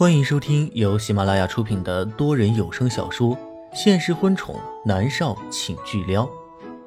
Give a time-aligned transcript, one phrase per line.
[0.00, 3.36] 欢迎收听由喜马拉雅出品的多人有声小说
[3.74, 6.24] 《现实婚宠男少请巨撩》，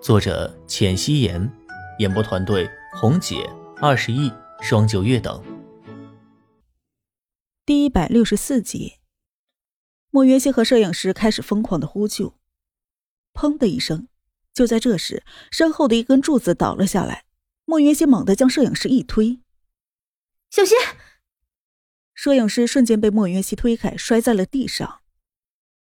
[0.00, 1.52] 作者：浅汐颜，
[1.98, 3.46] 演播团队：红姐、
[3.76, 4.32] 二十亿、
[4.62, 5.44] 双九月等。
[7.66, 8.94] 第一百六十四集，
[10.08, 12.32] 莫云熙和摄影师开始疯狂的呼救。
[13.34, 14.08] 砰的一声，
[14.54, 17.26] 就在这时，身后的一根柱子倒了下来。
[17.66, 19.40] 莫云熙猛地将摄影师一推，
[20.50, 20.78] 小心！
[22.14, 25.02] 摄影师瞬间被莫云熙推开，摔在了地上。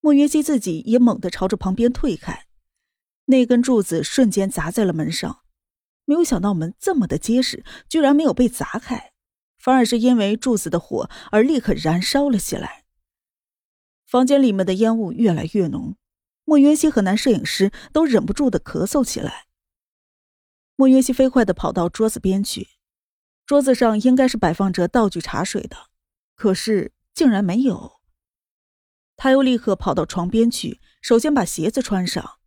[0.00, 2.46] 莫云熙自己也猛地朝着旁边退开，
[3.26, 5.40] 那根柱子瞬间砸在了门上。
[6.04, 9.12] 没有想到门这么的结实，居然没有被砸开，
[9.58, 12.84] 反而是因为柱子的火而立刻燃烧了起来。
[14.06, 15.96] 房间里面的烟雾越来越浓，
[16.44, 19.46] 莫云熙和男摄影师都忍不住的咳嗽起来。
[20.76, 22.68] 莫云熙飞快的跑到桌子边去，
[23.44, 25.88] 桌子上应该是摆放着道具茶水的。
[26.36, 28.00] 可是竟然没有。
[29.16, 32.38] 他又立刻跑到床边去，首先把鞋子穿上，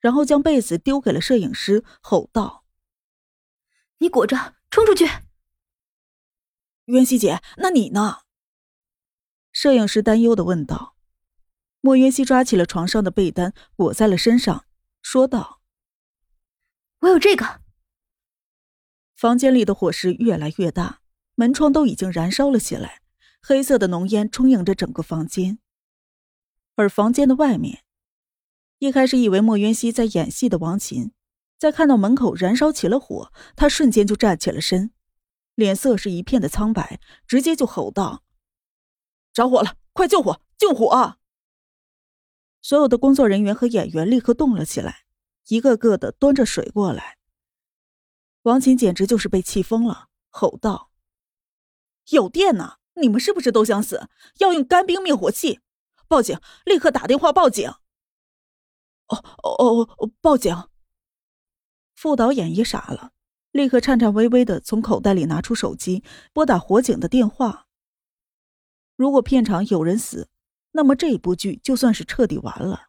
[0.00, 2.64] 然后将被子丢给了摄影师，吼道
[3.98, 5.08] ：“你裹着，冲出去！”
[6.86, 8.18] 袁熙姐，那你呢？
[9.52, 10.96] 摄影师担忧的问道。
[11.80, 14.66] 莫渊熙抓起了床上的被单，裹在了身上，
[15.00, 15.62] 说道
[17.00, 17.60] ：“我有这个。”
[19.14, 21.00] 房间里的火势越来越大，
[21.36, 23.02] 门窗都已经燃烧了起来。
[23.48, 25.60] 黑色的浓烟充盈着整个房间，
[26.74, 27.84] 而房间的外面，
[28.80, 31.12] 一开始以为莫渊熙在演戏的王琴，
[31.56, 34.90] 在看到门口燃烧起了火，他瞬间就站起了身，
[35.54, 38.24] 脸色是一片的苍白，直接就吼道
[39.32, 40.40] ：“着火了，快救火！
[40.58, 41.18] 救火！”
[42.60, 45.04] 所有的工作人员和演员立刻动了起来，
[45.46, 47.16] 一个个的端着水过来。
[48.42, 50.90] 王琴简直就是被气疯了，吼道
[52.10, 54.08] ：“有电呢！”你们是不是都想死？
[54.38, 55.60] 要用干冰灭火器！
[56.08, 56.38] 报警！
[56.64, 57.68] 立刻打电话报警！
[59.08, 60.10] 哦哦哦哦！
[60.20, 60.68] 报警！
[61.94, 63.12] 副导演也傻了，
[63.52, 67.66] 立刻颤颤巍巍的从口袋里拿出手机，拨打火警的电话。
[68.96, 70.30] 如果片场有人死，
[70.72, 72.88] 那么这部剧就算是彻底完了。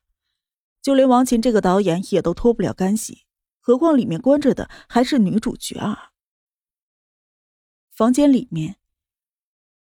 [0.81, 3.25] 就连王琴这个导演也都脱不了干系，
[3.59, 6.11] 何况里面关着的还是女主角啊！
[7.91, 8.77] 房间里面。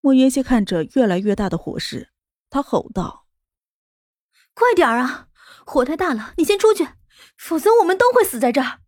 [0.02, 2.10] 莫云熙看着越来越大的火势，
[2.50, 3.28] 他吼道
[4.52, 5.28] ：“快点啊！
[5.64, 6.88] 火太大了，你先出去，
[7.36, 8.80] 否则我们都会死在这儿。”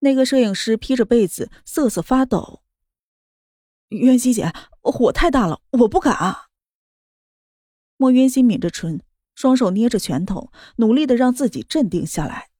[0.00, 2.62] 那个摄影师披着被子瑟瑟发抖。
[3.88, 6.50] 渊熙姐，火太大了，我不敢。
[7.96, 9.02] 莫云熙抿着唇，
[9.34, 12.50] 双手捏着拳头，努力的让自己镇定下来。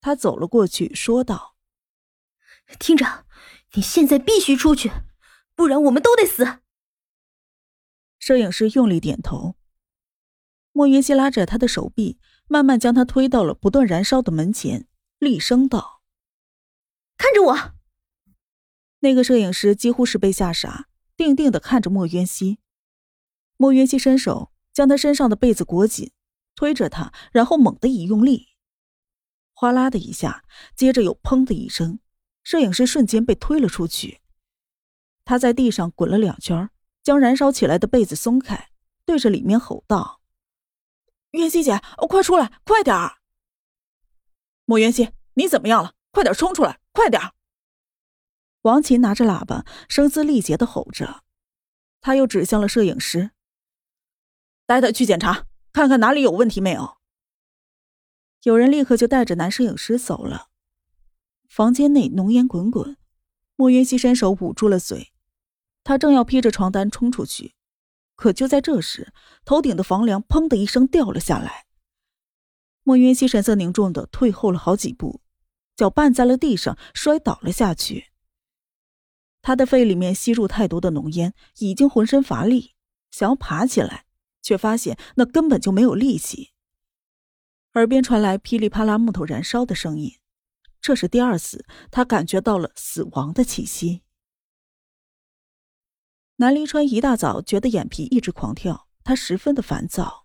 [0.00, 1.56] 他走了过去，说道
[2.80, 3.26] ：“厅长，
[3.74, 4.90] 你现在必须出去。”
[5.58, 6.60] 不然我们都得死。
[8.20, 9.56] 摄影师用力点头。
[10.70, 14.86] 莫云熙拉着他的手臂，慢慢将他推到了不断燃烧的门前，
[15.18, 16.00] 厉声道
[17.18, 17.74] ：“看着我。”
[19.02, 22.60] 那个摄影师几乎是被吓傻，定定的看着莫云熙。
[23.56, 26.12] 莫云熙伸手将他身上的被子裹紧，
[26.54, 28.50] 推着他，然后猛地一用力，
[29.52, 30.44] 哗啦的一下，
[30.76, 31.98] 接着又砰的一声，
[32.44, 34.20] 摄影师瞬间被推了出去。
[35.28, 36.70] 他在地上滚了两圈，
[37.02, 38.70] 将燃烧起来的被子松开，
[39.04, 40.22] 对着里面吼道
[41.32, 43.18] ：“月熙姐，快出来，快点儿！”
[44.64, 45.92] 莫元熙，你怎么样了？
[46.12, 47.20] 快点冲出来，快点！
[48.62, 51.22] 王琴拿着喇叭，声嘶力竭的吼着，
[52.00, 53.32] 他又指向了摄影师
[54.64, 56.96] ：“带他去检查，看看哪里有问题没有。”
[58.44, 60.48] 有人立刻就带着男摄影师走了。
[61.46, 62.96] 房间内浓烟滚滚，
[63.56, 65.12] 莫云熙伸手捂住了嘴。
[65.88, 67.54] 他正要披着床单冲出去，
[68.14, 69.10] 可就在这时，
[69.46, 71.64] 头顶的房梁“砰”的一声掉了下来。
[72.82, 75.22] 莫云熙神色凝重的退后了好几步，
[75.74, 78.08] 脚绊在了地上，摔倒了下去。
[79.40, 82.74] 他的肺里面吸入太多的浓烟，已经浑身乏力，
[83.10, 84.04] 想要爬起来，
[84.42, 86.50] 却发现那根本就没有力气。
[87.72, 90.18] 耳边传来噼里啪啦木头燃烧的声音，
[90.82, 94.02] 这是第二次他感觉到了死亡的气息。
[96.40, 100.24] 南离川一大早觉得眼皮一直狂跳，他十分的烦躁。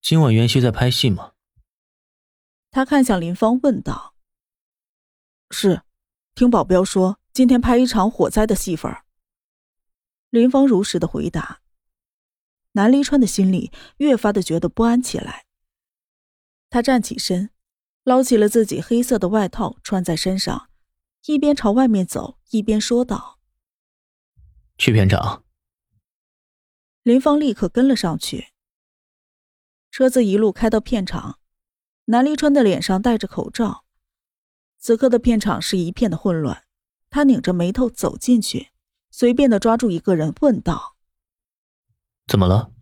[0.00, 1.32] 今晚袁熙在拍戏吗？
[2.70, 4.14] 他看向林芳问道。
[5.50, 5.82] 是，
[6.36, 8.96] 听保镖说今天拍一场火灾的戏份。
[10.28, 11.62] 林芳如实的回答。
[12.72, 15.46] 南离川的心里越发的觉得不安起来。
[16.68, 17.50] 他站起身，
[18.04, 20.70] 捞起了自己黑色的外套穿在身上，
[21.24, 23.39] 一边朝外面走，一边说道。
[24.80, 25.44] 去片场。
[27.02, 28.48] 林芳立刻跟了上去。
[29.90, 31.38] 车子一路开到片场，
[32.06, 33.84] 南离川的脸上戴着口罩。
[34.78, 36.64] 此刻的片场是一片的混乱，
[37.10, 38.70] 他拧着眉头走进去，
[39.10, 40.96] 随便的抓住一个人问道
[42.26, 42.72] ：“怎么了？”“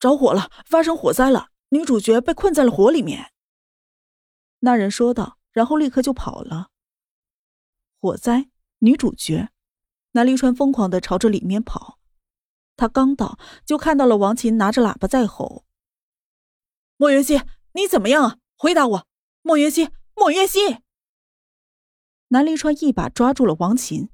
[0.00, 3.34] 着火了，发生火灾了，女主角被困在了火里面。”
[4.60, 6.70] 那人说道，然后立刻就跑了。
[8.00, 8.48] 火灾，
[8.78, 9.50] 女主角，
[10.12, 11.98] 南离川疯狂的朝着里面跑。
[12.76, 15.66] 他刚到，就看到了王琴拿着喇叭在吼
[16.96, 17.42] ：“莫云熙，
[17.72, 18.38] 你怎么样啊？
[18.56, 19.06] 回答我，
[19.42, 20.78] 莫云熙。”莫云熙，
[22.28, 24.10] 南离川一把抓住了王琴。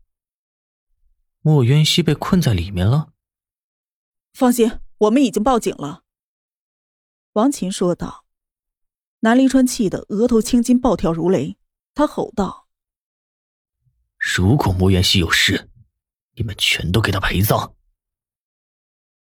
[1.40, 3.12] 莫云熙被困在里面了。
[4.32, 6.04] 放心，我们已经报警了。
[7.32, 8.24] 王琴说道。
[9.20, 11.58] 南离川气得额头青筋暴跳如雷，
[11.92, 12.68] 他吼道
[14.16, 15.68] ：“如果莫元熙有事，
[16.38, 17.74] 你们全都给他陪葬！”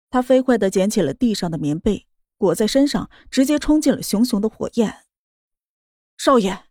[0.09, 2.07] 他飞快的捡起了地上的棉被，
[2.37, 5.05] 裹在身上，直接冲进了熊熊的火焰。
[6.17, 6.65] 少爷，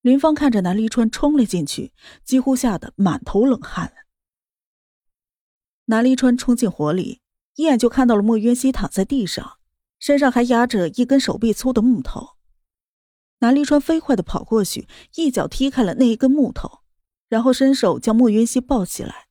[0.00, 1.92] 林芳看着南离川冲了进去，
[2.24, 3.92] 几乎吓得满头冷汗。
[5.86, 7.20] 南离川冲进火里，
[7.56, 9.58] 一眼就看到了莫渊熙躺在地上，
[9.98, 12.36] 身上还压着一根手臂粗的木头。
[13.40, 16.81] 南离川飞快的跑过去，一脚踢开了那一根木头，
[17.32, 19.26] 然后伸手将莫渊熙抱起来。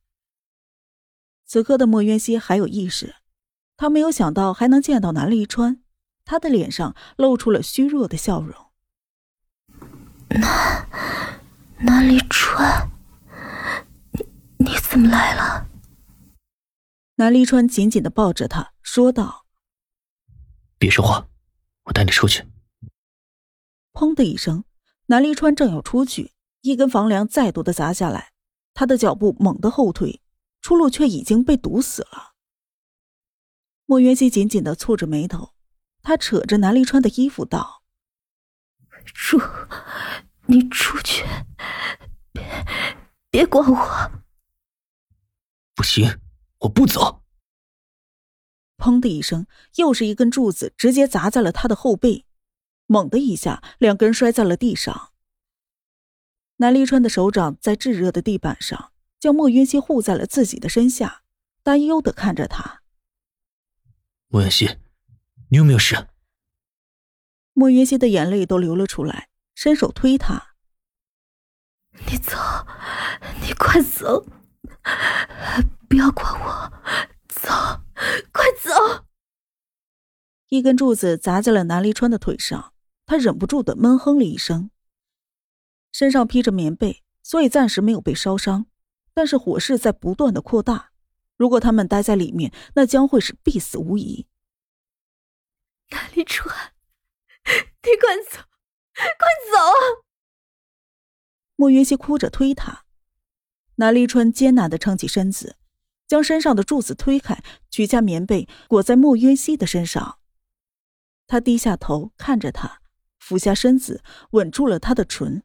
[1.46, 3.14] 此刻的莫渊熙还有意识，
[3.76, 5.84] 他没有想到还能见到南离川，
[6.24, 8.72] 他的脸上露出了虚弱的笑容。
[10.30, 10.88] 南
[11.78, 12.90] 南离川，
[14.10, 14.26] 你
[14.58, 15.68] 你怎么来了？
[17.14, 19.46] 南离川紧紧的抱着他，说道
[20.76, 21.28] ：“别说话，
[21.84, 22.44] 我带你出去。”
[23.94, 24.64] 砰的一声，
[25.06, 28.32] 南离川正要出去，一根房梁再度的砸下来，
[28.72, 30.22] 他的脚步猛地后退，
[30.60, 32.32] 出路却已经被堵死了。
[33.84, 35.54] 莫元熙紧紧的蹙着眉头，
[36.02, 37.82] 他扯着南离川的衣服道。
[39.04, 39.40] 出，
[40.46, 41.24] 你出去，
[42.32, 42.64] 别
[43.28, 44.12] 别管我。
[45.74, 46.20] 不行，
[46.60, 47.22] 我不走。
[48.78, 52.24] 砰的一声，又是一根柱子直接砸在了他的后背，
[52.86, 55.11] 猛的一下，两个人摔在了地上。
[56.56, 61.22] 南离川的手掌在炙热的地板上，将莫云熙护在了自己的身下，
[61.62, 62.82] 担忧的看着他。
[64.28, 64.78] 莫云熙，
[65.50, 66.08] 你有没有事？
[67.52, 70.54] 莫云熙的眼泪都流了出来，伸手推他
[72.08, 72.36] ：“你走，
[73.42, 74.24] 你快走，
[75.88, 76.72] 不要管我，
[77.28, 77.50] 走，
[78.32, 79.04] 快走！”
[80.48, 82.72] 一根柱子砸在了南离川的腿上，
[83.04, 84.70] 他忍不住的闷哼了一声。
[85.92, 88.66] 身上披着棉被，所以暂时没有被烧伤，
[89.14, 90.90] 但是火势在不断的扩大，
[91.36, 94.26] 如果他们待在里面，那将会是必死无疑。
[95.90, 96.72] 南离川。
[97.44, 98.38] 你快走，
[98.94, 100.04] 快走！
[101.56, 102.84] 莫云熙哭着推他，
[103.74, 105.56] 南立川艰难的撑起身子，
[106.06, 110.20] 将身上的柱子推开，取下棉被裹在莫云熙的身上。
[111.26, 112.80] 他低下头看着他，
[113.18, 115.42] 俯下身子吻住了他的唇，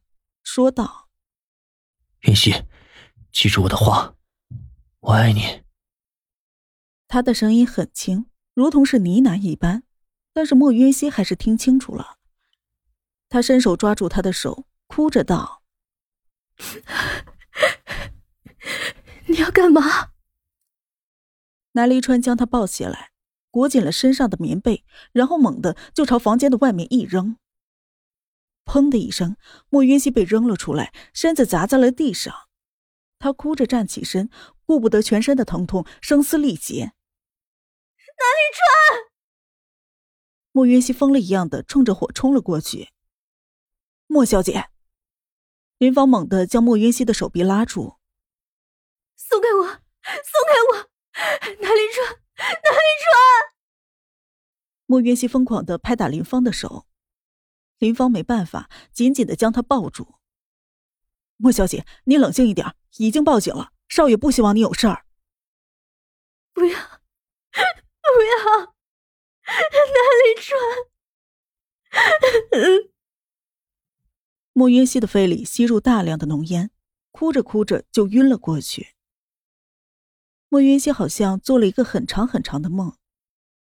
[0.49, 1.09] 说道
[2.23, 2.63] ：“云溪，
[3.33, 4.15] 记住我的话，
[5.01, 5.65] 我爱你。”
[7.05, 9.83] 他的声音很轻，如同是呢喃一般，
[10.31, 12.15] 但是莫云溪还是听清楚了。
[13.27, 15.63] 他伸手抓住他的手，哭着道
[19.27, 19.81] ：“你要干嘛？”
[21.73, 23.11] 南离川将他抱起来，
[23.51, 27.35] 裹紧了身上的棉被，然后猛地就朝房间的外面一扔。
[28.67, 29.37] 砰的一声，
[29.69, 32.33] 莫云溪被扔了出来，身子砸在了地上。
[33.17, 34.29] 他哭着站起身，
[34.65, 36.81] 顾不得全身的疼痛，声嘶力竭
[38.19, 39.09] ：“南离川！”
[40.51, 42.89] 莫云溪疯了一样的冲着火冲了过去。
[44.05, 44.69] 莫小姐，
[45.77, 47.97] 林芳猛地将莫云溪的手臂拉住，
[49.15, 49.73] 松开我，松
[50.47, 50.89] 开我！
[51.61, 52.07] 南临川，
[52.37, 53.13] 南临川！
[54.85, 56.85] 莫云溪疯狂的拍打林芳的手，
[57.79, 60.15] 林芳没办法，紧紧的将他抱住。
[61.37, 65.05] 莫小姐，你冷静一点，已经报警了，少爷不希望你有事儿。
[66.53, 66.79] 不要，不
[68.23, 68.73] 要，
[69.45, 70.59] 南离川！
[74.53, 76.71] 莫云熙的肺里吸入大量的浓烟，
[77.11, 78.95] 哭着哭着就晕了过去。
[80.49, 82.97] 莫云熙好像做了一个很长很长的梦，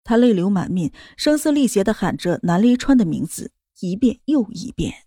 [0.02, 5.06] 他泪流满面，声嘶力竭的喊着南离川的名字一遍又一遍。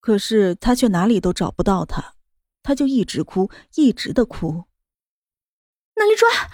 [0.00, 2.14] 可是他却哪里都找不到他，
[2.62, 4.64] 他就一直哭，一直的哭。
[5.96, 6.50] 南离川，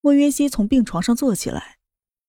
[0.00, 1.78] 莫渊熙从病床上坐起来，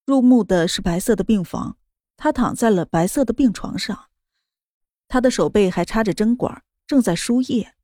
[0.05, 1.77] 入目的是白色的病房，
[2.17, 4.09] 他躺在了白色的病床上，
[5.07, 7.75] 他的手背还插着针管，正在输液。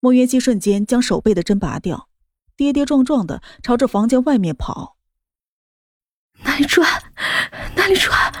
[0.00, 2.10] 莫渊熙瞬间将手背的针拔掉，
[2.56, 4.97] 跌跌撞撞的朝着房间外面跑。
[6.44, 6.86] 哪里转？
[7.76, 8.34] 哪里转？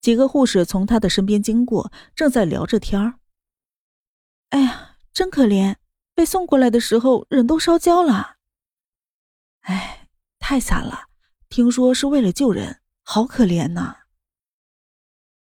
[0.00, 3.14] 几个护士从他的身边经过，正在聊着天儿。
[4.50, 5.76] 哎呀，真可怜，
[6.14, 8.36] 被送过来的时候人都烧焦了。
[9.60, 11.08] 哎，太惨了！
[11.48, 13.98] 听说是为了救人，好可怜呐。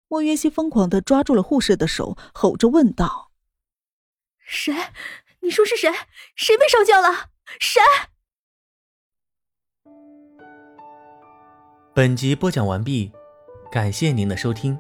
[0.08, 3.32] 莫约西疯狂的抓住了护士的手，吼着问道
[4.40, 4.74] ：“谁？
[5.42, 5.92] 你说是谁？
[6.36, 7.30] 谁被烧焦了？
[7.60, 7.80] 谁？”
[12.00, 13.12] 本集播讲完毕，
[13.70, 14.80] 感谢您的收听。